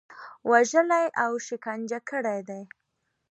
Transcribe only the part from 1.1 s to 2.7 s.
او شکنجه کړي دي.